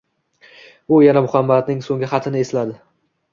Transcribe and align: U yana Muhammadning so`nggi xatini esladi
U 0.95 0.97
yana 1.07 1.23
Muhammadning 1.25 1.85
so`nggi 1.89 2.11
xatini 2.15 2.43
esladi 2.47 2.81